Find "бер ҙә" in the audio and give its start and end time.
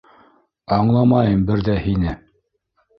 1.53-1.79